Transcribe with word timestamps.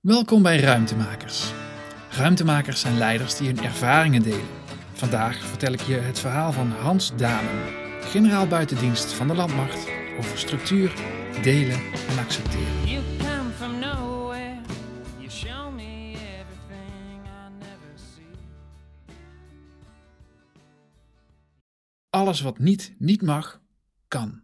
Welkom 0.00 0.42
bij 0.42 0.60
Ruimtemakers. 0.60 1.52
Ruimtemakers 2.10 2.80
zijn 2.80 2.98
leiders 2.98 3.36
die 3.36 3.46
hun 3.46 3.64
ervaringen 3.64 4.22
delen. 4.22 4.48
Vandaag 4.92 5.36
vertel 5.36 5.72
ik 5.72 5.80
je 5.80 5.94
het 5.94 6.18
verhaal 6.18 6.52
van 6.52 6.70
Hans 6.70 7.16
Damen, 7.16 7.72
generaal 8.02 8.46
buitendienst 8.46 9.12
van 9.12 9.28
de 9.28 9.34
landmacht, 9.34 9.88
over 10.18 10.38
structuur, 10.38 10.94
delen 11.42 11.80
en 12.08 12.18
accepteren. 12.18 12.88
You 12.88 13.04
come 13.18 13.50
from 13.50 13.78
nowhere. 13.78 14.60
You 15.18 15.30
show 15.30 15.74
me 15.74 16.12
everything 16.12 17.26
I 17.26 17.50
never 17.58 17.92
see. 17.94 18.24
Alles 22.10 22.40
wat 22.40 22.58
niet, 22.58 22.94
niet 22.98 23.22
mag, 23.22 23.60
kan. 24.08 24.42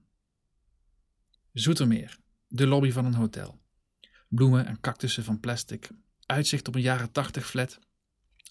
Zoetermeer, 1.52 2.18
de 2.46 2.66
lobby 2.66 2.90
van 2.90 3.04
een 3.04 3.14
hotel. 3.14 3.64
Bloemen 4.28 4.66
en 4.66 4.80
cactussen 4.80 5.24
van 5.24 5.40
plastic. 5.40 5.88
Uitzicht 6.26 6.68
op 6.68 6.74
een 6.74 6.80
jaren 6.80 7.12
tachtig 7.12 7.46
flat. 7.46 7.78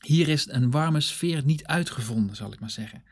Hier 0.01 0.27
is 0.27 0.47
een 0.49 0.71
warme 0.71 1.01
sfeer 1.01 1.43
niet 1.45 1.65
uitgevonden, 1.65 2.35
zal 2.35 2.53
ik 2.53 2.59
maar 2.59 2.69
zeggen. 2.69 3.03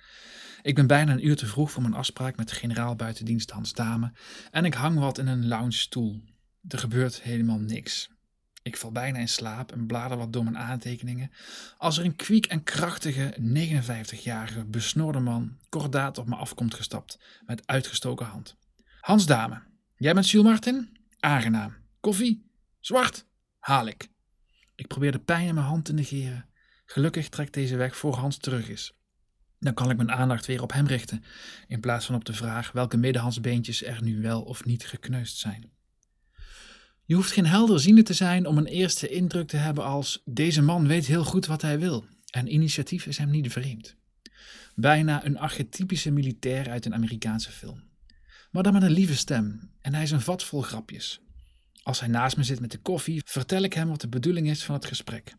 Ik 0.62 0.76
ben 0.76 0.88
bijna 0.88 1.12
een 1.12 1.28
uur 1.28 1.36
te 1.36 1.46
vroeg 1.46 1.72
voor 1.72 1.82
mijn 1.82 1.94
afspraak 1.94 2.38
met 2.38 2.52
generaal 2.52 2.96
buitendienst 2.96 3.52
Hans 3.52 3.74
Dame 3.74 4.12
en 4.52 4.66
ik 4.66 4.74
hang 4.74 5.00
wat 5.00 5.18
in 5.18 5.28
een 5.28 5.48
lounge 5.48 5.72
stoel. 5.72 6.24
Er 6.68 6.80
gebeurt 6.80 7.22
helemaal 7.22 7.60
niks. 7.60 8.10
Ik 8.62 8.78
val 8.78 8.92
bijna 8.92 9.20
in 9.20 9.28
slaap 9.28 9.72
en 9.72 9.86
blader 9.86 10.18
wat 10.18 10.34
door 10.34 10.44
mijn 10.44 10.58
aantekeningen 10.58 11.32
als 11.78 11.98
er 11.98 12.06
een 12.06 12.16
kwiek 12.16 12.46
en 12.46 12.64
krachtige 12.64 13.36
59-jarige 13.40 14.66
besnorde 14.66 15.20
man 15.20 15.58
kordaat 15.70 16.18
op 16.18 16.28
me 16.28 16.36
afkomt 16.36 16.74
gestapt 16.74 17.20
met 17.46 17.68
uitgestoken 17.68 18.26
hand. 18.26 18.56
Hans 19.00 19.26
Dame, 19.26 19.62
jij 19.98 20.14
bent 20.14 20.30
Jules 20.30 20.48
Martin? 20.48 20.98
Aangenaam. 21.20 21.76
Koffie? 22.00 22.52
Zwart? 22.84 23.26
Haal 23.60 23.88
ik. 23.88 24.10
Ik 24.76 24.88
probeer 24.88 25.12
de 25.12 25.20
pijn 25.20 25.48
in 25.48 25.54
mijn 25.54 25.66
hand 25.66 25.86
te 25.86 25.94
negeren. 25.94 26.50
Gelukkig 26.86 27.30
trekt 27.30 27.54
deze 27.54 27.76
weg 27.76 27.98
voor 27.98 28.16
Hans 28.16 28.38
terug 28.38 28.70
is. 28.70 28.94
Dan 29.60 29.74
kan 29.74 29.90
ik 29.90 29.98
mijn 29.98 30.12
aandacht 30.12 30.46
weer 30.46 30.62
op 30.62 30.74
hem 30.74 30.88
richten, 30.88 31.24
in 31.68 31.80
plaats 31.80 32.06
van 32.06 32.16
op 32.16 32.26
de 32.26 32.34
vraag 32.34 32.72
welke 32.72 32.98
middenhandsbeentjes 32.98 33.84
er 33.84 34.04
nu 34.04 34.22
wel 34.22 34.42
of 34.42 34.66
niet 34.66 34.86
gekneusd 34.86 35.38
zijn. 35.38 35.72
Je 37.06 37.16
hoeft 37.16 37.32
geen 37.32 37.46
helderziende 37.46 38.04
te 38.04 38.14
zijn 38.14 38.46
om 38.46 38.58
een 38.58 38.66
eerste 38.66 39.08
indruk 39.08 39.48
te 39.48 39.58
hebben 39.58 39.84
als 39.84 40.22
deze 40.26 40.62
man 40.62 40.88
weet 40.88 41.06
heel 41.06 41.24
goed 41.24 41.46
wat 41.46 41.62
hij 41.62 41.80
wil 41.80 42.06
en 42.30 42.54
initiatief 42.54 43.06
is 43.06 43.18
hem 43.18 43.30
niet 43.30 43.52
vreemd. 43.52 43.96
Bijna 44.76 45.26
een 45.26 45.38
archetypische 45.38 46.12
militair 46.12 46.70
uit 46.70 46.86
een 46.86 46.94
Amerikaanse 46.94 47.52
film. 47.52 47.84
Maar 48.52 48.64
dan 48.64 48.74
met 48.74 48.84
een 48.84 48.92
lieve 48.92 49.16
stem 49.16 49.72
en 49.82 49.94
hij 49.94 50.04
is 50.04 50.12
een 50.12 50.22
vat 50.22 50.44
vol 50.44 50.62
grapjes. 50.62 51.22
Als 51.84 52.00
hij 52.00 52.10
naast 52.10 52.38
me 52.38 52.44
zit 52.44 52.60
met 52.60 52.72
de 52.72 52.78
koffie, 52.78 53.22
vertel 53.26 53.62
ik 53.62 53.74
hem 53.74 53.88
wat 53.88 54.02
de 54.02 54.08
bedoeling 54.08 54.50
is 54.50 54.64
van 54.64 54.76
het 54.76 54.86
gesprek. 54.86 55.34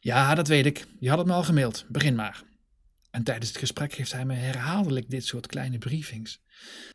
Ja, 0.00 0.34
dat 0.34 0.48
weet 0.48 0.66
ik. 0.66 0.86
Je 1.00 1.08
had 1.08 1.18
het 1.18 1.26
me 1.26 1.32
al 1.32 1.42
gemaild. 1.42 1.84
Begin 1.88 2.14
maar. 2.14 2.42
En 3.10 3.22
tijdens 3.22 3.48
het 3.48 3.58
gesprek 3.58 3.92
geeft 3.92 4.12
hij 4.12 4.24
me 4.24 4.34
herhaaldelijk 4.34 5.10
dit 5.10 5.26
soort 5.26 5.46
kleine 5.46 5.78
briefings. 5.78 6.40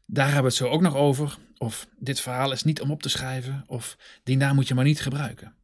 Daar 0.06 0.26
hebben 0.26 0.44
we 0.44 0.50
het 0.50 0.58
zo 0.58 0.68
ook 0.68 0.82
nog 0.82 0.96
over. 0.96 1.38
Of 1.58 1.88
dit 1.98 2.20
verhaal 2.20 2.52
is 2.52 2.64
niet 2.64 2.82
om 2.82 2.92
op 2.92 3.02
te 3.02 3.10
schrijven. 3.10 3.64
Of 3.68 3.98
die 4.24 4.38
naam 4.38 4.56
moet 4.56 4.68
je 4.68 4.74
maar 4.74 4.84
niet 4.84 5.02
gebruiken. 5.02 5.56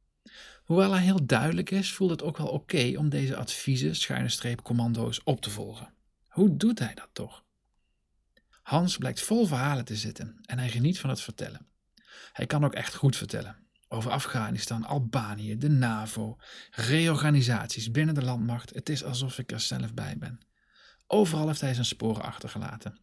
Hoewel 0.63 0.91
hij 0.91 1.03
heel 1.03 1.25
duidelijk 1.25 1.71
is, 1.71 1.93
voelt 1.93 2.09
het 2.09 2.23
ook 2.23 2.37
wel 2.37 2.47
oké 2.47 2.93
om 2.97 3.09
deze 3.09 3.35
adviezen, 3.35 3.95
schuine 3.95 4.29
streep 4.29 4.61
commando's, 4.61 5.21
op 5.23 5.41
te 5.41 5.49
volgen. 5.49 5.93
Hoe 6.27 6.57
doet 6.57 6.79
hij 6.79 6.93
dat 6.93 7.09
toch? 7.13 7.43
Hans 8.61 8.97
blijkt 8.97 9.21
vol 9.21 9.45
verhalen 9.45 9.85
te 9.85 9.95
zitten 9.95 10.39
en 10.45 10.59
hij 10.59 10.69
geniet 10.69 10.99
van 10.99 11.09
het 11.09 11.21
vertellen. 11.21 11.67
Hij 12.31 12.45
kan 12.45 12.65
ook 12.65 12.73
echt 12.73 12.95
goed 12.95 13.15
vertellen. 13.15 13.63
Over 13.87 14.11
Afghanistan, 14.11 14.85
Albanië, 14.85 15.57
de 15.57 15.69
NAVO, 15.69 16.37
reorganisaties 16.71 17.91
binnen 17.91 18.15
de 18.15 18.23
landmacht. 18.23 18.73
Het 18.73 18.89
is 18.89 19.03
alsof 19.03 19.37
ik 19.37 19.51
er 19.51 19.59
zelf 19.59 19.93
bij 19.93 20.17
ben. 20.17 20.39
Overal 21.07 21.47
heeft 21.47 21.61
hij 21.61 21.73
zijn 21.73 21.85
sporen 21.85 22.23
achtergelaten. 22.23 22.99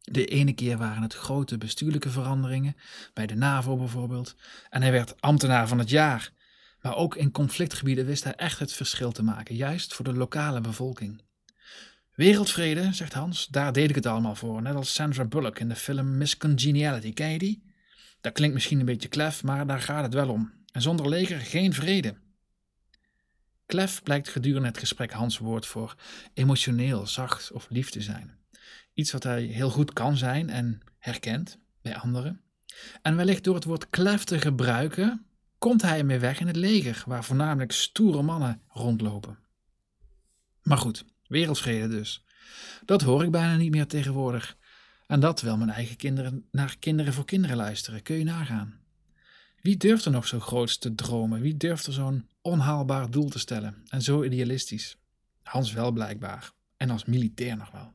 De 0.00 0.24
ene 0.24 0.52
keer 0.52 0.78
waren 0.78 1.02
het 1.02 1.14
grote 1.14 1.58
bestuurlijke 1.58 2.10
veranderingen, 2.10 2.76
bij 3.12 3.26
de 3.26 3.34
NAVO 3.34 3.76
bijvoorbeeld, 3.76 4.36
en 4.70 4.82
hij 4.82 4.92
werd 4.92 5.20
ambtenaar 5.20 5.68
van 5.68 5.78
het 5.78 5.90
jaar. 5.90 6.32
Maar 6.80 6.96
ook 6.96 7.16
in 7.16 7.30
conflictgebieden 7.30 8.06
wist 8.06 8.24
hij 8.24 8.34
echt 8.34 8.58
het 8.58 8.72
verschil 8.72 9.12
te 9.12 9.22
maken, 9.22 9.54
juist 9.54 9.94
voor 9.94 10.04
de 10.04 10.14
lokale 10.14 10.60
bevolking. 10.60 11.22
Wereldvrede, 12.14 12.92
zegt 12.92 13.12
Hans, 13.12 13.46
daar 13.46 13.72
deed 13.72 13.88
ik 13.88 13.94
het 13.94 14.06
allemaal 14.06 14.34
voor, 14.34 14.62
net 14.62 14.74
als 14.74 14.94
Sandra 14.94 15.24
Bullock 15.24 15.58
in 15.58 15.68
de 15.68 15.76
film 15.76 16.16
Miss 16.16 16.36
Congeniality. 16.36 17.12
Ken 17.12 17.30
je 17.30 17.38
die? 17.38 17.71
Dat 18.22 18.32
klinkt 18.32 18.54
misschien 18.54 18.78
een 18.78 18.86
beetje 18.86 19.08
klef, 19.08 19.42
maar 19.42 19.66
daar 19.66 19.80
gaat 19.80 20.02
het 20.02 20.14
wel 20.14 20.28
om. 20.28 20.52
En 20.72 20.82
zonder 20.82 21.08
leger 21.08 21.40
geen 21.40 21.72
vrede. 21.72 22.14
Klef 23.66 24.02
blijkt 24.02 24.28
gedurende 24.28 24.68
het 24.68 24.78
gesprek 24.78 25.12
Hans 25.12 25.38
woord 25.38 25.66
voor 25.66 25.94
emotioneel, 26.34 27.06
zacht 27.06 27.52
of 27.52 27.66
lief 27.68 27.90
te 27.90 28.00
zijn. 28.00 28.38
Iets 28.94 29.12
wat 29.12 29.22
hij 29.22 29.42
heel 29.42 29.70
goed 29.70 29.92
kan 29.92 30.16
zijn 30.16 30.50
en 30.50 30.80
herkent 30.98 31.58
bij 31.82 31.96
anderen. 31.96 32.40
En 33.02 33.16
wellicht 33.16 33.44
door 33.44 33.54
het 33.54 33.64
woord 33.64 33.90
klef 33.90 34.24
te 34.24 34.40
gebruiken, 34.40 35.26
komt 35.58 35.82
hij 35.82 35.98
ermee 35.98 36.18
weg 36.18 36.40
in 36.40 36.46
het 36.46 36.56
leger, 36.56 37.02
waar 37.06 37.24
voornamelijk 37.24 37.72
stoere 37.72 38.22
mannen 38.22 38.60
rondlopen. 38.68 39.38
Maar 40.62 40.78
goed, 40.78 41.04
wereldvrede 41.26 41.88
dus. 41.88 42.24
Dat 42.84 43.02
hoor 43.02 43.24
ik 43.24 43.30
bijna 43.30 43.56
niet 43.56 43.70
meer 43.70 43.86
tegenwoordig. 43.86 44.56
En 45.12 45.20
dat 45.20 45.36
terwijl 45.36 45.58
mijn 45.58 45.70
eigen 45.70 45.96
kinderen 45.96 46.44
naar 46.50 46.76
Kinderen 46.78 47.12
voor 47.12 47.24
Kinderen 47.24 47.56
luisteren, 47.56 48.02
kun 48.02 48.16
je 48.16 48.24
nagaan. 48.24 48.80
Wie 49.60 49.76
durft 49.76 50.04
er 50.04 50.10
nog 50.10 50.26
zo 50.26 50.40
groots 50.40 50.78
te 50.78 50.94
dromen? 50.94 51.40
Wie 51.40 51.56
durft 51.56 51.86
er 51.86 51.92
zo'n 51.92 52.28
onhaalbaar 52.42 53.10
doel 53.10 53.28
te 53.28 53.38
stellen 53.38 53.82
en 53.88 54.02
zo 54.02 54.22
idealistisch? 54.22 54.96
Hans 55.42 55.72
wel 55.72 55.92
blijkbaar, 55.92 56.52
en 56.76 56.90
als 56.90 57.04
militair 57.04 57.56
nog 57.56 57.70
wel. 57.70 57.92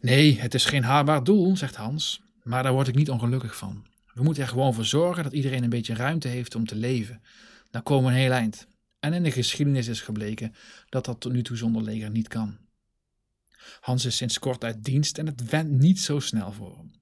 Nee, 0.00 0.40
het 0.40 0.54
is 0.54 0.64
geen 0.64 0.84
haalbaar 0.84 1.24
doel, 1.24 1.56
zegt 1.56 1.76
Hans, 1.76 2.22
maar 2.42 2.62
daar 2.62 2.72
word 2.72 2.88
ik 2.88 2.94
niet 2.94 3.10
ongelukkig 3.10 3.56
van. 3.56 3.86
We 4.14 4.22
moeten 4.22 4.42
er 4.42 4.48
gewoon 4.48 4.74
voor 4.74 4.84
zorgen 4.84 5.22
dat 5.22 5.32
iedereen 5.32 5.62
een 5.62 5.70
beetje 5.70 5.94
ruimte 5.94 6.28
heeft 6.28 6.54
om 6.54 6.66
te 6.66 6.76
leven. 6.76 7.22
Dan 7.70 7.82
komen 7.82 8.04
we 8.04 8.16
een 8.16 8.22
heel 8.22 8.32
eind. 8.32 8.66
En 9.00 9.12
in 9.12 9.22
de 9.22 9.30
geschiedenis 9.30 9.88
is 9.88 10.00
gebleken 10.00 10.54
dat 10.88 11.04
dat 11.04 11.20
tot 11.20 11.32
nu 11.32 11.42
toe 11.42 11.56
zonder 11.56 11.82
leger 11.82 12.10
niet 12.10 12.28
kan. 12.28 12.56
Hans 13.80 14.04
is 14.04 14.16
sinds 14.16 14.38
kort 14.38 14.64
uit 14.64 14.84
dienst 14.84 15.18
en 15.18 15.26
het 15.26 15.48
went 15.50 15.70
niet 15.70 16.00
zo 16.00 16.20
snel 16.20 16.52
voor 16.52 16.76
hem. 16.76 16.92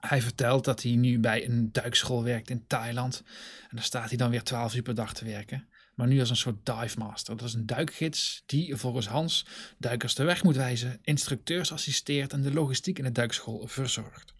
Hij 0.00 0.22
vertelt 0.22 0.64
dat 0.64 0.82
hij 0.82 0.92
nu 0.92 1.18
bij 1.18 1.44
een 1.44 1.72
duikschool 1.72 2.22
werkt 2.22 2.50
in 2.50 2.66
Thailand. 2.66 3.22
En 3.62 3.76
daar 3.76 3.84
staat 3.84 4.08
hij 4.08 4.16
dan 4.16 4.30
weer 4.30 4.42
12 4.42 4.74
uur 4.74 4.82
per 4.82 4.94
dag 4.94 5.14
te 5.14 5.24
werken. 5.24 5.68
Maar 5.94 6.06
nu 6.06 6.20
als 6.20 6.30
een 6.30 6.36
soort 6.36 6.66
dive 6.66 6.98
master. 6.98 7.36
Dat 7.36 7.48
is 7.48 7.54
een 7.54 7.66
duikgids 7.66 8.42
die 8.46 8.76
volgens 8.76 9.06
Hans 9.06 9.46
duikers 9.78 10.14
de 10.14 10.24
weg 10.24 10.42
moet 10.42 10.56
wijzen, 10.56 10.98
instructeurs 11.02 11.72
assisteert 11.72 12.32
en 12.32 12.42
de 12.42 12.52
logistiek 12.52 12.98
in 12.98 13.04
de 13.04 13.12
duikschool 13.12 13.66
verzorgt. 13.66 14.34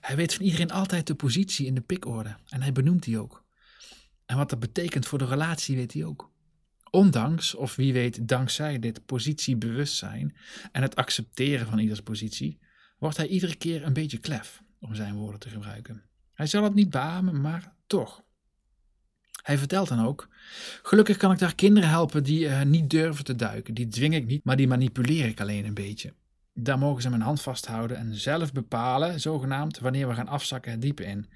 Hij 0.00 0.16
weet 0.16 0.34
van 0.34 0.44
iedereen 0.44 0.70
altijd 0.70 1.06
de 1.06 1.14
positie 1.14 1.66
in 1.66 1.74
de 1.74 1.80
pikorde 1.80 2.36
en 2.48 2.62
hij 2.62 2.72
benoemt 2.72 3.02
die 3.02 3.18
ook. 3.18 3.44
En 4.26 4.36
wat 4.36 4.50
dat 4.50 4.58
betekent 4.58 5.06
voor 5.06 5.18
de 5.18 5.26
relatie 5.26 5.76
weet 5.76 5.92
hij 5.92 6.04
ook. 6.04 6.31
Ondanks, 6.94 7.54
of 7.54 7.76
wie 7.76 7.92
weet 7.92 8.28
dankzij 8.28 8.78
dit 8.78 9.06
positiebewustzijn 9.06 10.36
en 10.72 10.82
het 10.82 10.96
accepteren 10.96 11.66
van 11.66 11.78
ieders 11.78 12.02
positie, 12.02 12.58
wordt 12.98 13.16
hij 13.16 13.26
iedere 13.26 13.54
keer 13.54 13.84
een 13.84 13.92
beetje 13.92 14.18
klef, 14.18 14.62
om 14.80 14.94
zijn 14.94 15.14
woorden 15.14 15.40
te 15.40 15.48
gebruiken. 15.48 16.02
Hij 16.34 16.46
zal 16.46 16.62
het 16.64 16.74
niet 16.74 16.90
beamen, 16.90 17.40
maar 17.40 17.74
toch. 17.86 18.22
Hij 19.42 19.58
vertelt 19.58 19.88
dan 19.88 20.04
ook: 20.04 20.28
Gelukkig 20.82 21.16
kan 21.16 21.32
ik 21.32 21.38
daar 21.38 21.54
kinderen 21.54 21.88
helpen 21.88 22.22
die 22.22 22.44
uh, 22.44 22.62
niet 22.62 22.90
durven 22.90 23.24
te 23.24 23.36
duiken. 23.36 23.74
Die 23.74 23.88
dwing 23.88 24.14
ik 24.14 24.26
niet, 24.26 24.44
maar 24.44 24.56
die 24.56 24.68
manipuleer 24.68 25.26
ik 25.26 25.40
alleen 25.40 25.64
een 25.64 25.74
beetje. 25.74 26.14
Daar 26.54 26.78
mogen 26.78 27.02
ze 27.02 27.10
mijn 27.10 27.22
hand 27.22 27.42
vasthouden 27.42 27.96
en 27.96 28.14
zelf 28.14 28.52
bepalen, 28.52 29.20
zogenaamd, 29.20 29.78
wanneer 29.78 30.08
we 30.08 30.14
gaan 30.14 30.28
afzakken 30.28 30.70
het 30.70 30.82
diepe 30.82 31.04
in. 31.04 31.30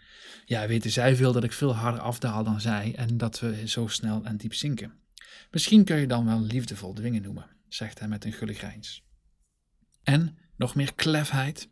Ja, 0.45 0.67
weten 0.67 0.91
zij 0.91 1.17
veel 1.17 1.33
dat 1.33 1.45
ik 1.45 1.53
veel 1.53 1.75
harder 1.75 2.01
afdaal 2.01 2.45
dan 2.45 2.61
zij 2.61 2.95
en 2.97 3.17
dat 3.17 3.41
we 3.41 3.69
zo 3.69 3.87
snel 3.87 4.25
en 4.25 4.37
diep 4.37 4.55
zinken. 4.55 5.05
Misschien 5.51 5.85
kun 5.85 5.97
je 5.97 6.07
dan 6.07 6.27
wel 6.27 6.41
liefdevol 6.41 6.93
dwingen 6.93 7.23
noemen, 7.23 7.57
zegt 7.69 7.99
hij 7.99 8.09
met 8.09 8.25
een 8.25 8.33
gullig 8.33 8.59
grijns. 8.59 9.05
En 10.03 10.39
nog 10.57 10.75
meer 10.75 10.95
klefheid. 10.95 11.69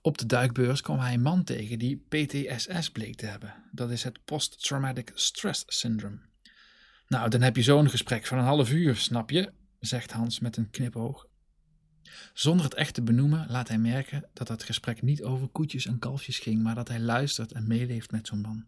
Op 0.00 0.18
de 0.18 0.26
duikbeurs 0.26 0.80
kwam 0.80 0.98
hij 0.98 1.14
een 1.14 1.22
man 1.22 1.44
tegen 1.44 1.78
die 1.78 2.06
PTSS 2.08 2.90
bleek 2.90 3.16
te 3.16 3.26
hebben. 3.26 3.54
Dat 3.72 3.90
is 3.90 4.04
het 4.04 4.24
Post-Traumatic 4.24 5.10
Stress 5.14 5.64
Syndrome. 5.66 6.18
Nou, 7.08 7.28
dan 7.28 7.40
heb 7.40 7.56
je 7.56 7.62
zo'n 7.62 7.90
gesprek 7.90 8.26
van 8.26 8.38
een 8.38 8.44
half 8.44 8.72
uur, 8.72 8.96
snap 8.96 9.30
je? 9.30 9.52
zegt 9.80 10.12
Hans 10.12 10.40
met 10.40 10.56
een 10.56 10.70
knipoog. 10.70 11.26
Zonder 12.32 12.64
het 12.64 12.74
echt 12.74 12.94
te 12.94 13.02
benoemen 13.02 13.46
laat 13.48 13.68
hij 13.68 13.78
merken 13.78 14.28
dat 14.32 14.48
het 14.48 14.62
gesprek 14.62 15.02
niet 15.02 15.22
over 15.22 15.48
koetjes 15.48 15.86
en 15.86 15.98
kalfjes 15.98 16.38
ging, 16.38 16.62
maar 16.62 16.74
dat 16.74 16.88
hij 16.88 17.00
luistert 17.00 17.52
en 17.52 17.66
meeleeft 17.66 18.10
met 18.10 18.26
zo'n 18.26 18.40
man. 18.40 18.66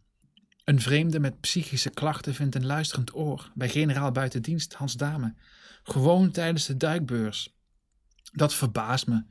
Een 0.64 0.80
vreemde 0.80 1.20
met 1.20 1.40
psychische 1.40 1.90
klachten 1.90 2.34
vindt 2.34 2.54
een 2.54 2.66
luisterend 2.66 3.14
oor 3.14 3.50
bij 3.54 3.68
generaal 3.68 4.12
buitendienst 4.12 4.74
Hans 4.74 4.94
Dame, 4.94 5.34
gewoon 5.82 6.30
tijdens 6.30 6.66
de 6.66 6.76
duikbeurs. 6.76 7.54
Dat 8.32 8.54
verbaast 8.54 9.06
me, 9.06 9.24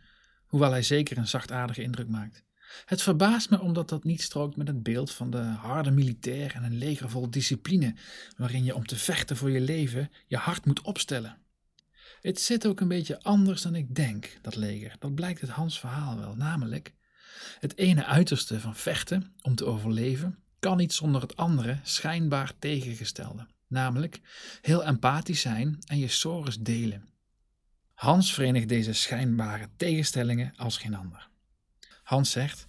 hoewel 0.46 0.72
hij 0.72 0.84
zeker 0.84 1.18
een 1.18 1.28
zachtaardige 1.28 1.82
indruk 1.82 2.08
maakt. 2.08 2.44
Het 2.86 3.02
verbaast 3.02 3.50
me 3.50 3.60
omdat 3.60 3.90
dat 3.90 4.04
niet 4.04 4.22
strookt 4.22 4.56
met 4.56 4.68
het 4.68 4.84
beeld 4.84 5.12
van 5.12 5.30
de 5.30 5.42
harde 5.42 5.92
militair 5.92 6.56
en 6.56 6.64
een 6.64 6.78
leger 6.78 7.10
vol 7.10 7.30
discipline, 7.30 7.96
waarin 8.38 8.64
je 8.64 8.76
om 8.76 8.86
te 8.86 8.96
vechten 8.96 9.38
voor 9.38 9.52
je 9.52 9.62
leven 9.62 10.12
je 10.28 10.38
hart 10.38 10.66
moet 10.66 10.82
opstellen. 10.82 11.38
Het 12.22 12.40
zit 12.40 12.68
ook 12.68 12.80
een 12.80 12.88
beetje 12.88 13.22
anders 13.22 13.62
dan 13.62 13.76
ik 13.76 13.96
denk, 13.96 14.38
dat 14.42 14.56
leger. 14.56 14.96
Dat 15.00 15.16
blijkt 15.16 15.42
uit 15.42 15.52
Hans 15.52 15.80
verhaal 15.80 16.18
wel, 16.18 16.36
namelijk 16.36 16.94
het 17.60 17.78
ene 17.78 18.06
uiterste 18.06 18.60
van 18.60 18.76
vechten 18.76 19.34
om 19.42 19.56
te 19.56 19.66
overleven 19.66 20.43
kan 20.64 20.78
niet 20.78 20.94
zonder 20.94 21.22
het 21.22 21.36
andere 21.36 21.80
schijnbaar 21.84 22.54
tegengestelde, 22.60 23.48
namelijk 23.68 24.20
heel 24.62 24.84
empathisch 24.84 25.42
zijn 25.42 25.78
en 25.86 26.00
je 26.00 26.08
sores 26.08 26.58
delen. 26.58 27.10
Hans 27.94 28.34
verenigt 28.34 28.70
deze 28.70 28.94
schijnbare 28.94 29.70
tegenstellingen 29.76 30.54
als 30.56 30.78
geen 30.78 30.96
ander. 30.96 31.30
Hans 32.04 32.32
zegt: 32.32 32.68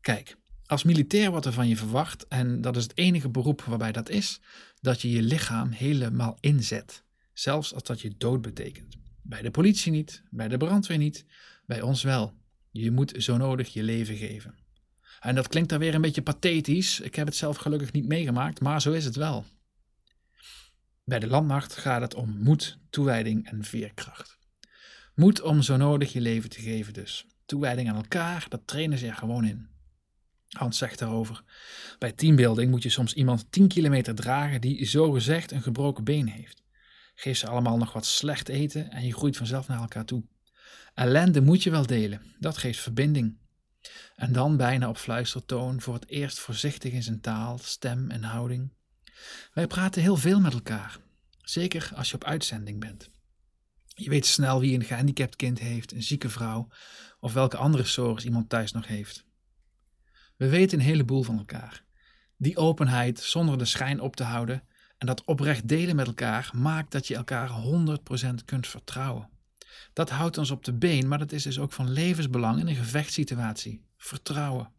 Kijk, 0.00 0.36
als 0.66 0.82
militair 0.82 1.30
wordt 1.30 1.46
er 1.46 1.52
van 1.52 1.68
je 1.68 1.76
verwacht, 1.76 2.28
en 2.28 2.60
dat 2.60 2.76
is 2.76 2.82
het 2.82 2.96
enige 2.98 3.28
beroep 3.28 3.62
waarbij 3.62 3.92
dat 3.92 4.08
is, 4.08 4.40
dat 4.80 5.00
je 5.02 5.10
je 5.10 5.22
lichaam 5.22 5.70
helemaal 5.70 6.36
inzet, 6.40 7.04
zelfs 7.32 7.74
als 7.74 7.82
dat 7.82 8.00
je 8.00 8.16
dood 8.16 8.42
betekent. 8.42 8.96
Bij 9.22 9.42
de 9.42 9.50
politie 9.50 9.92
niet, 9.92 10.22
bij 10.30 10.48
de 10.48 10.56
brandweer 10.56 10.98
niet, 10.98 11.24
bij 11.66 11.82
ons 11.82 12.02
wel. 12.02 12.34
Je 12.70 12.90
moet 12.90 13.14
zo 13.16 13.36
nodig 13.36 13.72
je 13.72 13.82
leven 13.82 14.16
geven. 14.16 14.63
En 15.24 15.34
dat 15.34 15.48
klinkt 15.48 15.68
dan 15.68 15.78
weer 15.78 15.94
een 15.94 16.00
beetje 16.00 16.22
pathetisch. 16.22 17.00
Ik 17.00 17.14
heb 17.14 17.26
het 17.26 17.36
zelf 17.36 17.56
gelukkig 17.56 17.92
niet 17.92 18.06
meegemaakt, 18.06 18.60
maar 18.60 18.80
zo 18.80 18.92
is 18.92 19.04
het 19.04 19.16
wel. 19.16 19.44
Bij 21.04 21.18
de 21.18 21.26
landmacht 21.26 21.76
gaat 21.76 22.00
het 22.00 22.14
om 22.14 22.38
moed, 22.38 22.78
toewijding 22.90 23.48
en 23.48 23.64
veerkracht. 23.64 24.38
Moed 25.14 25.40
om 25.40 25.62
zo 25.62 25.76
nodig 25.76 26.12
je 26.12 26.20
leven 26.20 26.50
te 26.50 26.60
geven 26.60 26.92
dus. 26.92 27.26
Toewijding 27.46 27.88
aan 27.88 27.96
elkaar, 27.96 28.46
dat 28.48 28.60
trainen 28.64 28.98
ze 28.98 29.06
er 29.06 29.14
gewoon 29.14 29.44
in. 29.44 29.68
Hans 30.48 30.78
zegt 30.78 30.98
daarover. 30.98 31.42
Bij 31.98 32.12
teambuilding 32.12 32.70
moet 32.70 32.82
je 32.82 32.88
soms 32.88 33.14
iemand 33.14 33.52
10 33.52 33.68
kilometer 33.68 34.14
dragen 34.14 34.60
die 34.60 34.86
zogezegd 34.86 35.52
een 35.52 35.62
gebroken 35.62 36.04
been 36.04 36.28
heeft. 36.28 36.62
Geef 37.14 37.38
ze 37.38 37.48
allemaal 37.48 37.76
nog 37.76 37.92
wat 37.92 38.06
slecht 38.06 38.48
eten 38.48 38.90
en 38.90 39.06
je 39.06 39.12
groeit 39.12 39.36
vanzelf 39.36 39.68
naar 39.68 39.80
elkaar 39.80 40.04
toe. 40.04 40.24
Ellende 40.94 41.40
moet 41.40 41.62
je 41.62 41.70
wel 41.70 41.86
delen, 41.86 42.20
dat 42.38 42.58
geeft 42.58 42.80
verbinding. 42.80 43.42
En 44.16 44.32
dan 44.32 44.56
bijna 44.56 44.88
op 44.88 44.96
fluistertoon, 44.96 45.80
voor 45.80 45.94
het 45.94 46.08
eerst 46.08 46.38
voorzichtig 46.38 46.92
in 46.92 47.02
zijn 47.02 47.20
taal, 47.20 47.58
stem 47.58 48.10
en 48.10 48.22
houding. 48.22 48.72
Wij 49.52 49.66
praten 49.66 50.02
heel 50.02 50.16
veel 50.16 50.40
met 50.40 50.52
elkaar, 50.52 50.98
zeker 51.42 51.90
als 51.94 52.08
je 52.08 52.14
op 52.14 52.24
uitzending 52.24 52.80
bent. 52.80 53.10
Je 53.86 54.10
weet 54.10 54.26
snel 54.26 54.60
wie 54.60 54.74
een 54.74 54.84
gehandicapt 54.84 55.36
kind 55.36 55.58
heeft, 55.58 55.92
een 55.92 56.02
zieke 56.02 56.28
vrouw 56.28 56.68
of 57.20 57.32
welke 57.32 57.56
andere 57.56 57.84
zorg 57.84 58.24
iemand 58.24 58.48
thuis 58.48 58.72
nog 58.72 58.86
heeft. 58.86 59.24
We 60.36 60.48
weten 60.48 60.78
een 60.78 60.84
heleboel 60.84 61.22
van 61.22 61.38
elkaar. 61.38 61.84
Die 62.36 62.56
openheid 62.56 63.20
zonder 63.20 63.58
de 63.58 63.64
schijn 63.64 64.00
op 64.00 64.16
te 64.16 64.24
houden 64.24 64.62
en 64.98 65.06
dat 65.06 65.24
oprecht 65.24 65.68
delen 65.68 65.96
met 65.96 66.06
elkaar 66.06 66.50
maakt 66.54 66.92
dat 66.92 67.06
je 67.06 67.14
elkaar 67.14 67.50
100% 68.30 68.44
kunt 68.44 68.66
vertrouwen. 68.66 69.30
Dat 69.92 70.10
houdt 70.10 70.38
ons 70.38 70.50
op 70.50 70.64
de 70.64 70.72
been, 70.72 71.08
maar 71.08 71.18
dat 71.18 71.32
is 71.32 71.42
dus 71.42 71.58
ook 71.58 71.72
van 71.72 71.92
levensbelang 71.92 72.60
in 72.60 72.68
een 72.68 72.74
gevechtssituatie. 72.74 73.84
Vertrouwen. 73.96 74.72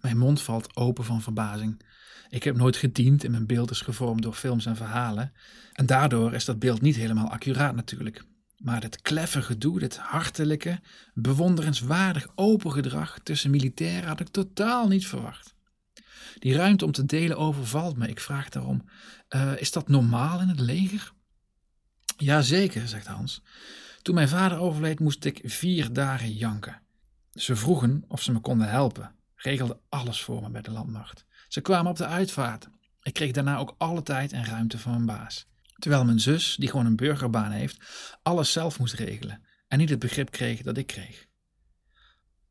Mijn 0.00 0.18
mond 0.18 0.42
valt 0.42 0.76
open 0.76 1.04
van 1.04 1.22
verbazing. 1.22 1.82
Ik 2.28 2.42
heb 2.42 2.56
nooit 2.56 2.76
gediend 2.76 3.24
en 3.24 3.30
mijn 3.30 3.46
beeld 3.46 3.70
is 3.70 3.80
gevormd 3.80 4.22
door 4.22 4.34
films 4.34 4.66
en 4.66 4.76
verhalen. 4.76 5.32
En 5.72 5.86
daardoor 5.86 6.34
is 6.34 6.44
dat 6.44 6.58
beeld 6.58 6.80
niet 6.80 6.96
helemaal 6.96 7.30
accuraat 7.30 7.74
natuurlijk. 7.74 8.24
Maar 8.56 8.82
het 8.82 9.02
kleffe 9.02 9.42
gedoe, 9.42 9.78
dit 9.78 9.96
hartelijke, 9.96 10.80
bewonderenswaardig 11.14 12.26
open 12.34 12.72
gedrag 12.72 13.18
tussen 13.22 13.50
militairen 13.50 14.08
had 14.08 14.20
ik 14.20 14.28
totaal 14.28 14.88
niet 14.88 15.06
verwacht. 15.06 15.54
Die 16.38 16.54
ruimte 16.54 16.84
om 16.84 16.92
te 16.92 17.06
delen 17.06 17.36
overvalt 17.36 17.96
me. 17.96 18.08
Ik 18.08 18.20
vraag 18.20 18.48
daarom: 18.48 18.84
uh, 19.28 19.52
is 19.60 19.72
dat 19.72 19.88
normaal 19.88 20.40
in 20.40 20.48
het 20.48 20.60
leger? 20.60 21.12
Jazeker, 22.16 22.88
zegt 22.88 23.06
Hans. 23.06 23.42
Toen 24.02 24.14
mijn 24.14 24.28
vader 24.28 24.58
overleed, 24.58 25.00
moest 25.00 25.24
ik 25.24 25.40
vier 25.44 25.92
dagen 25.92 26.32
janken. 26.32 26.80
Ze 27.32 27.56
vroegen 27.56 28.04
of 28.08 28.22
ze 28.22 28.32
me 28.32 28.40
konden 28.40 28.68
helpen, 28.68 29.14
regelden 29.34 29.80
alles 29.88 30.22
voor 30.22 30.42
me 30.42 30.50
bij 30.50 30.62
de 30.62 30.70
landmacht. 30.70 31.24
Ze 31.48 31.60
kwamen 31.60 31.90
op 31.90 31.96
de 31.96 32.06
uitvaart. 32.06 32.68
Ik 33.02 33.12
kreeg 33.12 33.30
daarna 33.30 33.56
ook 33.56 33.74
alle 33.78 34.02
tijd 34.02 34.32
en 34.32 34.44
ruimte 34.44 34.78
van 34.78 34.92
mijn 34.92 35.18
baas. 35.18 35.46
Terwijl 35.78 36.04
mijn 36.04 36.20
zus, 36.20 36.56
die 36.56 36.68
gewoon 36.68 36.86
een 36.86 36.96
burgerbaan 36.96 37.50
heeft, 37.50 37.78
alles 38.22 38.52
zelf 38.52 38.78
moest 38.78 38.94
regelen 38.94 39.42
en 39.68 39.78
niet 39.78 39.90
het 39.90 39.98
begrip 39.98 40.30
kreeg 40.30 40.62
dat 40.62 40.76
ik 40.76 40.86
kreeg. 40.86 41.26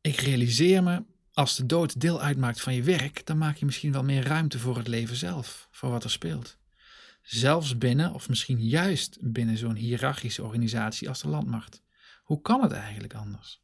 Ik 0.00 0.20
realiseer 0.20 0.82
me, 0.82 1.04
als 1.32 1.56
de 1.56 1.66
dood 1.66 2.00
deel 2.00 2.20
uitmaakt 2.20 2.60
van 2.60 2.74
je 2.74 2.82
werk, 2.82 3.26
dan 3.26 3.38
maak 3.38 3.56
je 3.56 3.64
misschien 3.64 3.92
wel 3.92 4.04
meer 4.04 4.26
ruimte 4.26 4.58
voor 4.58 4.76
het 4.76 4.88
leven 4.88 5.16
zelf, 5.16 5.68
voor 5.70 5.90
wat 5.90 6.04
er 6.04 6.10
speelt. 6.10 6.58
Zelfs 7.24 7.78
binnen, 7.78 8.12
of 8.12 8.28
misschien 8.28 8.60
juist 8.60 9.18
binnen 9.20 9.58
zo'n 9.58 9.74
hiërarchische 9.74 10.42
organisatie 10.42 11.08
als 11.08 11.20
de 11.20 11.28
landmacht. 11.28 11.82
Hoe 12.22 12.40
kan 12.40 12.62
het 12.62 12.72
eigenlijk 12.72 13.14
anders? 13.14 13.62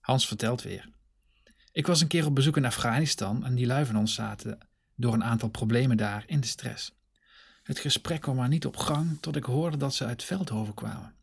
Hans 0.00 0.26
vertelt 0.26 0.62
weer. 0.62 0.88
Ik 1.72 1.86
was 1.86 2.00
een 2.00 2.08
keer 2.08 2.26
op 2.26 2.34
bezoek 2.34 2.56
in 2.56 2.64
Afghanistan 2.64 3.44
en 3.44 3.54
die 3.54 3.66
lui 3.66 3.84
van 3.84 3.96
ons 3.96 4.14
zaten 4.14 4.58
door 4.94 5.12
een 5.14 5.24
aantal 5.24 5.48
problemen 5.48 5.96
daar 5.96 6.24
in 6.26 6.40
de 6.40 6.46
stress. 6.46 6.92
Het 7.62 7.78
gesprek 7.78 8.20
kwam 8.20 8.36
maar 8.36 8.48
niet 8.48 8.66
op 8.66 8.76
gang 8.76 9.20
tot 9.20 9.36
ik 9.36 9.44
hoorde 9.44 9.76
dat 9.76 9.94
ze 9.94 10.04
uit 10.04 10.24
Veldhoven 10.24 10.74
kwamen. 10.74 11.14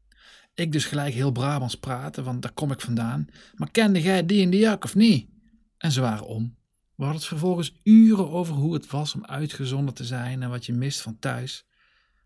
Ik 0.54 0.72
dus 0.72 0.86
gelijk 0.86 1.14
heel 1.14 1.32
Brabants 1.32 1.76
praten, 1.76 2.24
want 2.24 2.42
daar 2.42 2.54
kom 2.54 2.72
ik 2.72 2.82
vandaan. 2.82 3.28
Maar 3.56 3.72
kende 3.72 4.02
jij 4.02 4.26
die 4.26 4.44
en 4.44 4.50
die 4.50 4.70
ook 4.70 4.84
of 4.84 4.96
niet? 4.96 5.30
En 5.78 5.92
ze 5.92 6.02
waren 6.02 6.28
om. 6.28 6.56
We 6.96 7.04
hadden 7.04 7.22
het 7.22 7.30
vervolgens 7.30 7.80
uren 7.84 8.30
over 8.30 8.56
hoe 8.56 8.74
het 8.74 8.88
was 8.88 9.16
om 9.16 9.26
uitgezonden 9.26 9.94
te 9.94 10.06
zijn 10.06 10.42
en 10.44 10.50
wat 10.50 10.66
je 10.66 10.74
mist 10.74 11.02
van 11.02 11.20
thuis. 11.20 11.66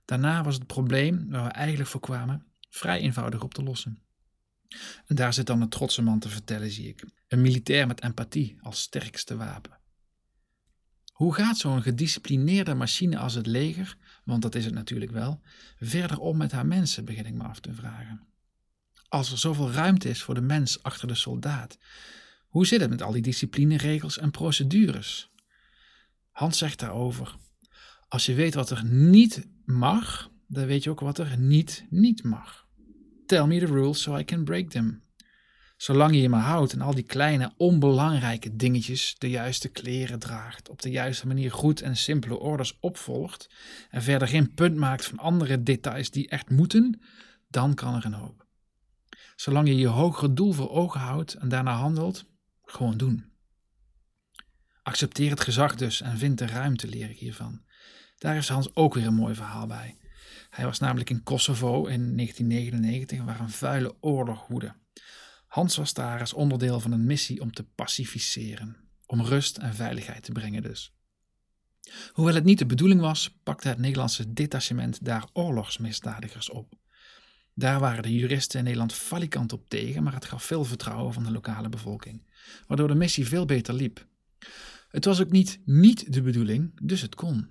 Daarna 0.06 0.44
was 0.44 0.56
het 0.56 0.68
probleem 0.68 1.30
waar 1.30 1.44
we 1.44 1.50
eigenlijk 1.50 1.90
voor 1.90 2.02
kwamen 2.02 2.46
vrij 2.70 3.00
eenvoudig 3.00 3.44
op 3.44 3.54
te 3.54 3.64
lossen. 3.64 4.00
En 5.06 5.16
daar 5.16 5.34
zit 5.34 5.46
dan 5.46 5.62
een 5.62 5.70
trotse 5.70 6.02
man 6.02 6.20
te 6.20 6.30
vertellen, 6.30 6.72
zie 6.72 6.88
ik. 6.88 7.04
Een 7.28 7.42
militair 7.42 7.88
met 7.88 8.02
empathie 8.02 8.58
als 8.62 8.82
sterkste 8.82 9.36
wapen. 9.36 9.78
Hoe 11.12 11.34
gaat 11.34 11.58
zo'n 11.58 11.82
gedisciplineerde 11.82 12.74
machine 12.74 13.18
als 13.18 13.34
het 13.34 13.46
leger, 13.46 13.98
want 14.24 14.42
dat 14.42 14.56
is 14.56 14.66
het 14.66 14.74
natuurlijk 14.74 15.12
wel, 15.12 15.42
verder 15.80 16.20
om 16.20 16.38
met 16.38 16.52
haar 16.52 16.66
mensen, 16.66 17.06
begin 17.06 17.26
ik 17.26 17.34
me 17.34 17.44
af 17.44 17.60
te 17.60 17.74
vragen. 17.74 18.28
Als 19.08 19.32
er 19.32 19.38
zoveel 19.38 19.72
ruimte 19.72 20.10
is 20.10 20.24
voor 20.24 20.34
de 20.34 20.42
mens 20.42 20.84
achter 20.84 21.08
de 21.08 21.16
soldaat, 21.16 21.78
hoe 22.50 22.68
zit 22.68 22.82
het 22.82 22.90
met 22.90 23.02
al 23.02 23.12
die 23.12 23.22
disciplineregels 23.22 24.18
en 24.18 24.32
procedures? 24.32 25.32
Hans 26.32 26.58
zegt 26.58 26.80
daarover: 26.80 27.36
Als 28.08 28.26
je 28.26 28.34
weet 28.34 28.54
wat 28.54 28.70
er 28.70 28.86
niet 28.86 29.48
mag, 29.66 30.32
dan 30.48 30.66
weet 30.66 30.84
je 30.84 30.90
ook 30.90 31.00
wat 31.00 31.18
er 31.18 31.38
niet 31.38 31.86
niet 31.90 32.24
mag. 32.24 32.68
Tell 33.26 33.46
me 33.46 33.60
the 33.60 33.66
rules 33.66 34.02
so 34.02 34.18
I 34.18 34.24
can 34.24 34.44
break 34.44 34.70
them. 34.70 35.04
Zolang 35.78 36.14
je 36.14 36.22
je 36.22 36.30
maar 36.30 36.42
houdt 36.42 36.74
en 36.74 36.82
al 36.82 36.94
die 36.94 37.04
kleine 37.04 37.54
onbelangrijke 37.58 38.56
dingetjes, 38.56 39.16
de 39.18 39.30
juiste 39.30 39.70
kleren 39.70 40.20
draagt, 40.20 40.70
op 40.70 40.82
de 40.82 40.90
juiste 40.90 41.28
manier 41.28 41.52
goed 41.52 41.82
en 41.82 41.98
simpele 41.98 42.40
orders 42.40 42.78
opvolgt 42.80 43.50
en 43.90 44.02
verder 44.02 44.28
geen 44.28 44.54
punt 44.54 44.76
maakt 44.76 45.06
van 45.06 45.18
andere 45.18 45.64
details 45.64 46.10
die 46.10 46.30
echt 46.30 46.50
moeten, 46.50 47.02
dan 47.48 47.74
kan 47.74 47.96
er 47.96 48.06
een 48.06 48.14
hoop. 48.14 48.46
Zolang 49.36 49.68
je 49.68 49.76
je 49.76 49.88
hogere 49.88 50.34
doel 50.34 50.52
voor 50.52 50.70
ogen 50.70 51.00
houdt 51.00 51.34
en 51.34 51.50
daarna 51.50 51.76
handelt, 51.76 52.26
gewoon 52.72 52.98
doen. 52.98 53.32
Accepteer 54.84 55.30
het 55.30 55.40
gezag 55.40 55.76
dus 55.76 56.02
en 56.02 56.18
vind 56.18 56.38
de 56.38 56.46
ruimte, 56.46 56.88
leer 56.88 57.10
ik 57.10 57.20
hiervan. 57.20 57.62
Daar 58.18 58.36
is 58.36 58.50
Hans 58.50 58.76
ook 58.76 58.94
weer 58.94 59.06
een 59.06 59.14
mooi 59.14 59.36
verhaal 59.36 59.68
bij. 59.68 59.98
Hij 60.50 60.66
was 60.66 60.80
namelijk 60.80 61.10
in 61.10 61.24
Kosovo 61.24 61.86
in 61.86 62.16
1999, 62.16 63.24
waar 63.24 63.40
een 63.40 63.50
vuile 63.50 63.96
oorlog 64.00 64.48
woedde. 64.48 64.76
Hans 65.48 65.78
was 65.78 65.94
daar 65.94 66.20
als 66.20 66.34
onderdeel 66.34 66.80
van 66.80 66.92
een 66.92 67.06
missie 67.06 67.42
om 67.42 67.52
te 67.52 67.64
pacificeren, 67.64 68.90
om 69.06 69.22
rust 69.22 69.58
en 69.58 69.76
veiligheid 69.76 70.24
te 70.24 70.32
brengen 70.32 70.62
dus. 70.62 70.94
Hoewel 72.12 72.36
het 72.36 72.44
niet 72.44 72.60
de 72.60 72.66
bedoeling 72.66 73.02
was, 73.02 73.40
pakte 73.44 73.68
het 73.68 73.78
Nederlandse 73.78 74.34
detachement 74.34 75.06
daar 75.06 75.30
oorlogsmisdadigers 75.34 76.50
op. 76.50 76.78
Daar 77.60 77.80
waren 77.80 78.04
de 78.04 78.16
juristen 78.16 78.58
in 78.58 78.64
Nederland 78.64 78.94
falikant 78.94 79.54
op 79.54 79.70
tegen, 79.70 80.04
maar 80.04 80.14
het 80.14 80.26
gaf 80.26 80.44
veel 80.44 80.66
vertrouwen 80.66 81.14
van 81.14 81.24
de 81.24 81.32
lokale 81.32 81.70
bevolking, 81.70 82.22
waardoor 82.68 82.88
de 82.88 82.96
missie 82.96 83.28
veel 83.28 83.46
beter 83.46 83.74
liep. 83.74 84.06
Het 84.90 85.06
was 85.06 85.22
ook 85.22 85.32
niet 85.32 85.60
niet 85.66 86.14
de 86.14 86.22
bedoeling, 86.22 86.72
dus 86.82 87.02
het 87.02 87.16
kon. 87.16 87.48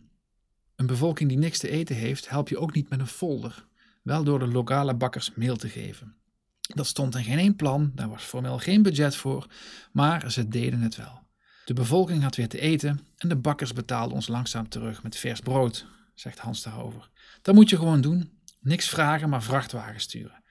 Een 0.77 0.87
bevolking 0.87 1.29
die 1.29 1.39
niks 1.39 1.59
te 1.59 1.69
eten 1.69 1.97
heeft, 1.97 2.29
help 2.29 2.49
je 2.49 2.59
ook 2.59 2.75
niet 2.75 2.89
met 2.89 3.01
een 3.01 3.07
folder, 3.07 3.67
wel 4.03 4.25
door 4.25 4.39
de 4.39 4.47
lokale 4.47 4.95
bakkers 4.95 5.35
meel 5.35 5.57
te 5.57 5.69
geven. 5.69 6.15
Dat 6.61 6.87
stond 6.87 7.15
in 7.15 7.25
geen 7.25 7.39
één 7.39 7.57
plan, 7.57 7.93
daar 7.95 8.09
was 8.09 8.23
formeel 8.23 8.59
geen 8.59 8.83
budget 8.83 9.17
voor, 9.17 9.47
maar 9.93 10.31
ze 10.31 10.49
deden 10.49 10.81
het 10.81 10.97
wel. 10.97 11.23
De 11.65 11.75
bevolking 11.75 12.23
had 12.23 12.37
weer 12.37 12.49
te 12.49 12.61
eten 12.61 13.01
en 13.17 13.29
de 13.29 13.37
bakkers 13.37 13.73
betaalden 13.73 14.15
ons 14.15 14.29
langzaam 14.29 14.69
terug 14.69 15.03
met 15.03 15.17
vers 15.17 15.41
brood, 15.41 15.87
zegt 16.15 16.39
Hans 16.39 16.63
daarover. 16.63 17.11
Dat 17.43 17.55
moet 17.55 17.71
je 17.71 17.77
gewoon 17.77 18.01
doen. 18.01 18.38
Niks 18.69 18.89
vragen, 18.89 19.29
maar 19.29 19.43
vrachtwagen 19.43 20.01
sturen. 20.01 20.43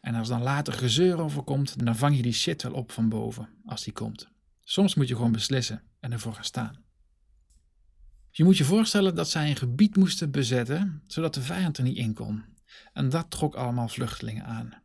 En 0.00 0.14
als 0.14 0.28
dan 0.28 0.42
later 0.42 0.72
gezeur 0.72 1.20
overkomt, 1.20 1.84
dan 1.84 1.96
vang 1.96 2.16
je 2.16 2.22
die 2.22 2.32
shit 2.32 2.62
wel 2.62 2.72
op 2.72 2.92
van 2.92 3.08
boven, 3.08 3.48
als 3.64 3.84
die 3.84 3.92
komt. 3.92 4.28
Soms 4.60 4.94
moet 4.94 5.08
je 5.08 5.16
gewoon 5.16 5.32
beslissen 5.32 5.82
en 6.00 6.12
ervoor 6.12 6.34
gaan 6.34 6.44
staan. 6.44 6.84
Je 8.30 8.44
moet 8.44 8.56
je 8.56 8.64
voorstellen 8.64 9.14
dat 9.14 9.30
zij 9.30 9.50
een 9.50 9.56
gebied 9.56 9.96
moesten 9.96 10.30
bezetten, 10.30 11.02
zodat 11.06 11.34
de 11.34 11.42
vijand 11.42 11.78
er 11.78 11.84
niet 11.84 11.96
in 11.96 12.14
kon. 12.14 12.44
En 12.92 13.08
dat 13.08 13.30
trok 13.30 13.54
allemaal 13.54 13.88
vluchtelingen 13.88 14.44
aan. 14.44 14.82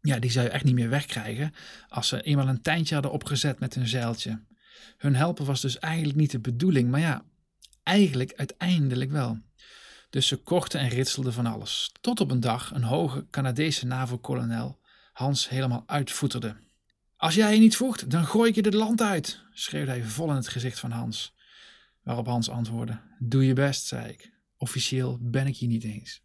Ja, 0.00 0.18
die 0.18 0.30
zou 0.30 0.46
je 0.46 0.52
echt 0.52 0.64
niet 0.64 0.74
meer 0.74 0.88
wegkrijgen 0.88 1.52
als 1.88 2.08
ze 2.08 2.22
eenmaal 2.22 2.48
een 2.48 2.62
tijntje 2.62 2.94
hadden 2.94 3.12
opgezet 3.12 3.60
met 3.60 3.74
hun 3.74 3.88
zeiltje. 3.88 4.44
Hun 4.96 5.16
helpen 5.16 5.44
was 5.44 5.60
dus 5.60 5.78
eigenlijk 5.78 6.18
niet 6.18 6.30
de 6.30 6.40
bedoeling, 6.40 6.90
maar 6.90 7.00
ja, 7.00 7.24
eigenlijk 7.82 8.32
uiteindelijk 8.36 9.10
wel. 9.10 9.46
Dus 10.10 10.26
ze 10.26 10.36
kochten 10.36 10.80
en 10.80 10.88
ritselden 10.88 11.32
van 11.32 11.46
alles. 11.46 11.92
Tot 12.00 12.20
op 12.20 12.30
een 12.30 12.40
dag 12.40 12.70
een 12.74 12.82
hoge 12.82 13.26
Canadese 13.30 13.86
NAVO-kolonel 13.86 14.80
Hans 15.12 15.48
helemaal 15.48 15.82
uitvoeterde. 15.86 16.56
Als 17.16 17.34
jij 17.34 17.54
je 17.54 17.60
niet 17.60 17.76
voegt, 17.76 18.10
dan 18.10 18.26
gooi 18.26 18.48
ik 18.48 18.54
je 18.54 18.60
het 18.60 18.74
land 18.74 19.02
uit, 19.02 19.42
schreeuwde 19.52 19.90
hij 19.90 20.04
vol 20.04 20.28
in 20.28 20.36
het 20.36 20.48
gezicht 20.48 20.78
van 20.78 20.90
Hans. 20.90 21.34
Waarop 22.02 22.26
Hans 22.26 22.50
antwoordde: 22.50 23.00
Doe 23.18 23.46
je 23.46 23.52
best, 23.52 23.86
zei 23.86 24.08
ik. 24.12 24.32
Officieel 24.56 25.18
ben 25.20 25.46
ik 25.46 25.56
hier 25.56 25.68
niet 25.68 25.84
eens. 25.84 26.22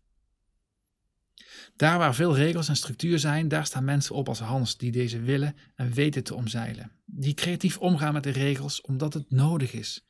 Daar 1.76 1.98
waar 1.98 2.16
veel 2.16 2.36
regels 2.36 2.68
en 2.68 2.76
structuur 2.76 3.20
zijn, 3.20 3.48
daar 3.48 3.66
staan 3.66 3.84
mensen 3.84 4.16
op 4.16 4.28
als 4.28 4.40
Hans 4.40 4.78
die 4.78 4.92
deze 4.92 5.20
willen 5.20 5.56
en 5.76 5.92
weten 5.92 6.24
te 6.24 6.36
omzeilen. 6.36 6.92
Die 7.06 7.34
creatief 7.34 7.78
omgaan 7.78 8.14
met 8.14 8.24
de 8.24 8.30
regels 8.30 8.82
omdat 8.82 9.14
het 9.14 9.32
nodig 9.32 9.74
is, 9.74 10.06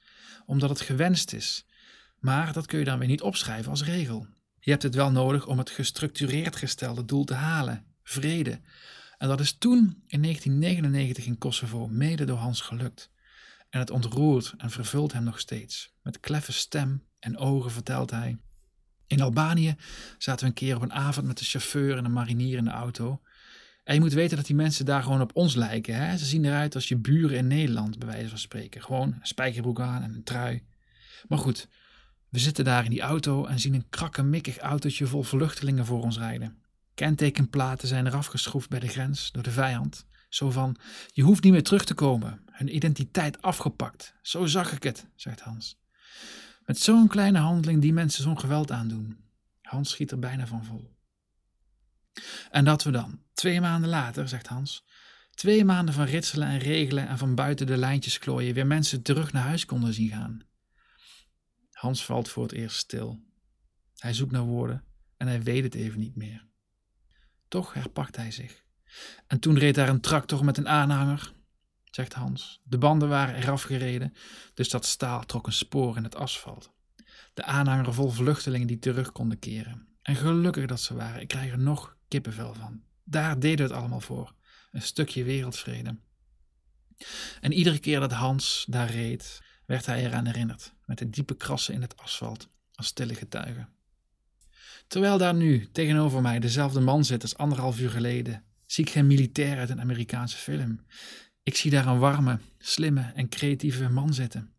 omdat 0.46 0.70
het 0.70 0.82
gewenst 0.82 1.34
is. 1.34 1.66
Maar 2.24 2.54
dat 2.54 2.66
kun 2.66 2.80
je 2.80 2.86
dan 2.86 3.00
weer 3.00 3.08
niet 3.08 3.22
opschrijven 3.22 3.72
als 3.72 3.84
regel. 3.84 4.28
Je 4.60 4.72
hebt 4.72 4.84
het 4.84 4.96
wel 4.96 5.12
nodig 5.12 5.48
om 5.48 5.58
het 5.58 5.70
gestructureerd 5.70 6.56
gestelde 6.56 7.06
doel 7.06 7.24
te 7.24 7.34
halen: 7.34 7.86
vrede. 8.04 8.62
En 9.18 9.28
dat 9.28 9.40
is 9.40 9.58
toen 9.58 10.04
in 10.08 10.22
1999 10.22 11.26
in 11.26 11.38
Kosovo 11.38 11.88
mede 11.88 12.26
door 12.26 12.38
Hans 12.38 12.62
gelukt. 12.62 13.12
En 13.70 13.80
het 13.80 13.90
ontroert 13.90 14.54
en 14.58 14.70
vervult 14.70 15.14
hem 15.14 15.24
nog 15.24 15.40
steeds. 15.40 15.94
Met 16.02 16.20
kleffe 16.20 16.52
stem 16.52 17.04
en 17.20 17.38
ogen 17.38 17.72
vertelt 17.72 18.12
hij. 18.12 18.38
In 19.08 19.22
Albanië 19.22 19.76
zaten 20.18 20.42
we 20.42 20.46
een 20.46 20.58
keer 20.58 20.76
op 20.76 20.82
een 20.82 20.94
avond 20.94 21.28
met 21.28 21.38
de 21.38 21.46
chauffeur 21.46 21.98
en 21.98 22.06
een 22.06 22.14
marinier 22.14 22.58
in 22.58 22.66
de 22.66 22.72
auto. 22.72 23.22
En 23.84 23.94
je 23.94 24.00
moet 24.00 24.14
weten 24.14 24.38
dat 24.38 24.46
die 24.46 24.56
mensen 24.56 24.86
daar 24.86 25.04
gewoon 25.04 25.22
op 25.22 25.36
ons 25.36 25.56
lijken. 25.56 25.96
Hè? 25.96 26.18
Ze 26.18 26.26
zien 26.26 26.46
eruit 26.46 26.76
als 26.76 26.88
je 26.88 26.98
buren 26.98 27.38
in 27.38 27.48
Nederland, 27.48 28.00
bij 28.00 28.08
wijze 28.08 28.30
van 28.30 28.38
spreken. 28.38 28.82
Gewoon 28.82 29.08
een 29.08 29.28
spijkerbroek 29.28 29.80
aan 29.80 30.04
en 30.04 30.14
een 30.14 30.24
trui. 30.24 30.64
Maar 31.28 31.38
goed, 31.38 31.68
we 32.34 32.40
zitten 32.40 32.66
daar 32.66 32.84
in 32.84 32.90
die 32.90 33.02
auto 33.02 33.46
en 33.46 33.60
zien 33.60 33.74
een 33.74 33.90
krakkemikkig 33.90 34.58
autootje 34.58 35.08
vol 35.08 35.24
vluchtelingen 35.24 35.86
voor 35.86 36.04
ons 36.04 36.18
rijden. 36.18 36.58
Kentekenplaten 36.94 37.88
zijn 37.88 38.08
eraf 38.08 38.26
geschroefd 38.26 38.70
bij 38.70 38.80
de 38.80 38.88
grens 38.88 39.32
door 39.32 39.44
de 39.44 39.52
vijand. 39.52 40.06
Zo 40.30 40.52
van, 40.52 40.76
je 41.12 41.24
hoeft 41.24 41.44
niet 41.44 41.52
meer 41.52 41.64
terug 41.64 41.86
te 41.86 41.94
komen. 41.94 42.44
Hun 42.52 42.76
identiteit 42.76 43.42
afgepakt. 43.42 44.14
Zo 44.22 44.46
zag 44.46 44.72
ik 44.72 44.84
het, 44.84 45.08
zegt 45.16 45.40
Hans. 45.40 45.80
Met 46.66 46.80
zo'n 46.80 47.08
kleine 47.08 47.40
handeling 47.40 47.82
die 47.82 47.94
mensen 47.94 48.24
zo'n 48.24 48.40
geweld 48.40 48.72
aandoen. 48.72 49.18
Hans 49.62 49.90
schiet 49.90 50.12
er 50.12 50.20
bijna 50.20 50.48
van 50.48 50.66
vol. 50.66 50.96
En 52.52 52.66
dat 52.66 52.84
we 52.84 52.92
dan, 52.92 53.20
twee 53.34 53.62
maanden 53.62 53.90
later, 53.90 54.28
zegt 54.28 54.48
Hans, 54.48 54.86
twee 55.34 55.66
maanden 55.66 55.94
van 55.94 56.06
ritselen 56.06 56.48
en 56.48 56.60
regelen 56.60 57.08
en 57.08 57.18
van 57.18 57.36
buiten 57.36 57.68
de 57.68 57.78
lijntjes 57.78 58.20
klooien, 58.20 58.54
weer 58.54 58.68
mensen 58.68 59.02
terug 59.02 59.32
naar 59.32 59.44
huis 59.44 59.66
konden 59.66 59.94
zien 59.94 60.10
gaan. 60.10 60.52
Hans 61.84 62.06
valt 62.06 62.30
voor 62.30 62.44
het 62.44 62.52
eerst 62.52 62.78
stil. 62.78 63.24
Hij 63.98 64.14
zoekt 64.14 64.32
naar 64.32 64.44
woorden 64.44 64.84
en 65.18 65.28
hij 65.28 65.42
weet 65.42 65.64
het 65.64 65.76
even 65.76 66.00
niet 66.00 66.16
meer. 66.16 66.48
Toch 67.48 67.74
herpakt 67.74 68.16
hij 68.16 68.32
zich. 68.32 68.64
En 69.28 69.40
toen 69.40 69.58
reed 69.58 69.76
daar 69.76 69.90
een 69.90 70.02
tractor 70.02 70.46
met 70.46 70.58
een 70.58 70.70
aanhanger, 70.70 71.34
zegt 71.84 72.14
Hans. 72.14 72.62
De 72.64 72.78
banden 72.78 73.10
waren 73.10 73.36
eraf 73.36 73.62
gereden, 73.62 74.14
dus 74.54 74.70
dat 74.70 74.86
staal 74.86 75.26
trok 75.26 75.48
een 75.48 75.54
spoor 75.54 75.98
in 75.98 76.04
het 76.04 76.16
asfalt. 76.16 76.72
De 77.34 77.44
aanhanger 77.44 77.94
vol 77.94 78.10
vluchtelingen 78.10 78.68
die 78.68 78.80
terug 78.80 79.12
konden 79.12 79.40
keren. 79.40 79.88
En 80.02 80.16
gelukkig 80.16 80.66
dat 80.66 80.82
ze 80.82 80.94
waren, 80.94 81.22
ik 81.22 81.28
krijg 81.28 81.52
er 81.52 81.60
nog 81.60 81.98
kippenvel 82.08 82.54
van. 82.54 82.84
Daar 83.04 83.40
deden 83.40 83.68
we 83.68 83.74
het 83.74 83.82
allemaal 83.82 84.02
voor. 84.02 84.34
Een 84.72 84.82
stukje 84.82 85.24
wereldvrede. 85.24 85.98
En 87.42 87.52
iedere 87.52 87.80
keer 87.80 88.00
dat 88.00 88.12
Hans 88.12 88.66
daar 88.70 88.90
reed, 88.90 89.42
werd 89.66 89.86
hij 89.86 90.06
eraan 90.06 90.26
herinnerd, 90.26 90.74
met 90.86 90.98
de 90.98 91.10
diepe 91.10 91.36
krassen 91.36 91.74
in 91.74 91.82
het 91.82 91.98
asfalt, 91.98 92.50
als 92.74 92.88
stille 92.88 93.16
getuige. 93.16 93.68
Terwijl 94.88 95.18
daar 95.18 95.36
nu 95.36 95.70
tegenover 95.72 96.22
mij 96.22 96.40
dezelfde 96.40 96.80
man 96.80 97.06
zit 97.06 97.22
als 97.22 97.38
anderhalf 97.38 97.80
uur 97.80 97.90
geleden, 97.90 98.44
zie 98.66 98.86
ik 98.86 98.92
geen 98.92 99.08
militair 99.08 99.58
uit 99.58 99.70
een 99.70 99.82
Amerikaanse 99.82 100.38
film. 100.38 100.86
Ik 101.44 101.56
zie 101.56 101.72
daar 101.72 101.88
een 101.88 102.00
warme, 102.00 102.40
slimme 102.58 103.12
en 103.16 103.30
creatieve 103.30 103.90
man 103.90 104.14
zitten. 104.14 104.54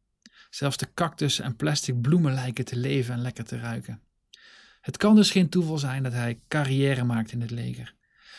Zelfs 0.51 0.77
de 0.77 0.89
cactussen 0.95 1.45
en 1.45 1.57
plastic 1.57 2.01
bloemen 2.01 2.35
lijken 2.35 2.65
te 2.65 2.77
leven 2.77 3.15
en 3.15 3.21
lekker 3.21 3.45
te 3.45 3.59
ruiken. 3.59 4.03
Het 4.81 4.97
kan 4.97 5.15
dus 5.15 5.31
geen 5.31 5.49
toeval 5.49 5.79
zijn 5.79 6.03
dat 6.03 6.13
hij 6.13 6.41
carrière 6.49 7.05
maakt 7.05 7.33
in 7.33 7.41
het 7.41 7.51
leger. 7.51 7.95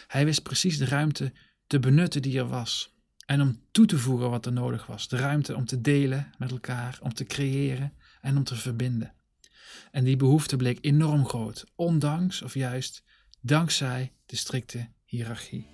Hij 0.08 0.26
wist 0.26 0.44
precies 0.44 0.78
de 0.78 0.86
ruimte 0.86 1.34
te 1.68 1.80
benutten 1.80 2.22
die 2.22 2.38
er 2.38 2.48
was. 2.48 2.95
En 3.25 3.41
om 3.41 3.60
toe 3.72 3.86
te 3.86 3.98
voegen 3.98 4.29
wat 4.29 4.46
er 4.46 4.53
nodig 4.53 4.86
was. 4.86 5.08
De 5.08 5.17
ruimte 5.17 5.55
om 5.55 5.65
te 5.65 5.82
delen 5.82 6.32
met 6.38 6.51
elkaar, 6.51 7.00
om 7.01 7.13
te 7.13 7.24
creëren 7.24 7.94
en 8.22 8.38
om 8.38 8.44
te 8.44 8.55
verbinden. 8.55 9.13
En 9.91 10.03
die 10.03 10.17
behoefte 10.17 10.55
bleek 10.55 10.77
enorm 10.82 11.25
groot, 11.25 11.65
ondanks 11.75 12.41
of 12.41 12.53
juist 12.53 13.03
dankzij 13.41 14.12
de 14.25 14.36
strikte 14.36 14.89
hiërarchie. 15.05 15.67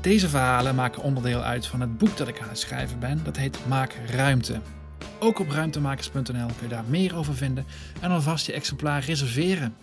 Deze 0.00 0.28
verhalen 0.28 0.74
maken 0.74 1.02
onderdeel 1.02 1.42
uit 1.42 1.66
van 1.66 1.80
het 1.80 1.98
boek 1.98 2.16
dat 2.16 2.28
ik 2.28 2.40
aan 2.40 2.48
het 2.48 2.58
schrijven 2.58 2.98
ben. 2.98 3.24
Dat 3.24 3.36
heet 3.36 3.66
Maak 3.66 3.92
Ruimte. 4.06 4.60
Ook 5.18 5.38
op 5.38 5.50
ruimtemakers.nl 5.50 6.22
kun 6.46 6.62
je 6.62 6.68
daar 6.68 6.84
meer 6.84 7.16
over 7.16 7.34
vinden 7.34 7.66
en 8.00 8.10
alvast 8.10 8.46
je 8.46 8.52
exemplaar 8.52 9.04
reserveren. 9.04 9.74